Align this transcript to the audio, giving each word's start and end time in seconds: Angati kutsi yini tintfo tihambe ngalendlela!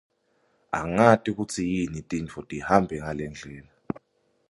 Angati 0.79 1.29
kutsi 1.37 1.59
yini 1.71 1.99
tintfo 2.09 2.39
tihambe 2.49 2.95
ngalendlela! 3.01 3.71